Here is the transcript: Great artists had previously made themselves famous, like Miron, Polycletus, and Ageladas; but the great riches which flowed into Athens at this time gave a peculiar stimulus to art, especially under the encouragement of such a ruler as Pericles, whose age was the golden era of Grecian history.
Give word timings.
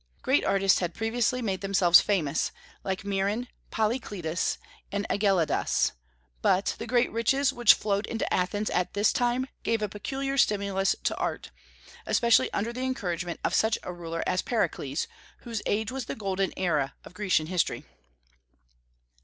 Great 0.23 0.43
artists 0.43 0.79
had 0.79 0.95
previously 0.95 1.43
made 1.43 1.61
themselves 1.61 2.01
famous, 2.01 2.51
like 2.83 3.05
Miron, 3.05 3.47
Polycletus, 3.69 4.57
and 4.91 5.05
Ageladas; 5.11 5.91
but 6.41 6.75
the 6.79 6.87
great 6.87 7.11
riches 7.11 7.53
which 7.53 7.75
flowed 7.75 8.07
into 8.07 8.33
Athens 8.33 8.71
at 8.71 8.95
this 8.95 9.13
time 9.13 9.45
gave 9.61 9.83
a 9.83 9.87
peculiar 9.87 10.39
stimulus 10.39 10.95
to 11.03 11.15
art, 11.17 11.51
especially 12.07 12.51
under 12.51 12.73
the 12.73 12.81
encouragement 12.81 13.39
of 13.43 13.53
such 13.53 13.77
a 13.83 13.93
ruler 13.93 14.23
as 14.25 14.41
Pericles, 14.41 15.05
whose 15.41 15.61
age 15.67 15.91
was 15.91 16.05
the 16.05 16.15
golden 16.15 16.51
era 16.57 16.95
of 17.05 17.13
Grecian 17.13 17.45
history. 17.45 17.85